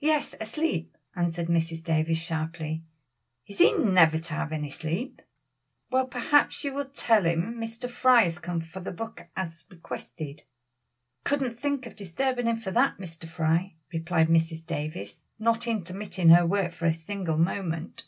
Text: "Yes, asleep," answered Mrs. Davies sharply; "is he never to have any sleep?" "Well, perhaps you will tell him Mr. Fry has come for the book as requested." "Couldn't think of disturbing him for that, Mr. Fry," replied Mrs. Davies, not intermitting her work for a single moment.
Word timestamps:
"Yes, 0.00 0.34
asleep," 0.40 0.96
answered 1.14 1.48
Mrs. 1.48 1.84
Davies 1.84 2.16
sharply; 2.16 2.82
"is 3.46 3.58
he 3.58 3.74
never 3.74 4.18
to 4.18 4.32
have 4.32 4.52
any 4.54 4.70
sleep?" 4.70 5.20
"Well, 5.90 6.06
perhaps 6.06 6.64
you 6.64 6.72
will 6.72 6.86
tell 6.86 7.26
him 7.26 7.56
Mr. 7.56 7.90
Fry 7.90 8.22
has 8.22 8.38
come 8.38 8.62
for 8.62 8.80
the 8.80 8.90
book 8.90 9.26
as 9.36 9.66
requested." 9.68 10.44
"Couldn't 11.24 11.60
think 11.60 11.84
of 11.84 11.94
disturbing 11.94 12.46
him 12.46 12.56
for 12.58 12.70
that, 12.70 12.96
Mr. 12.96 13.28
Fry," 13.28 13.74
replied 13.92 14.28
Mrs. 14.28 14.64
Davies, 14.64 15.20
not 15.38 15.66
intermitting 15.66 16.30
her 16.30 16.46
work 16.46 16.72
for 16.72 16.86
a 16.86 16.94
single 16.94 17.36
moment. 17.36 18.04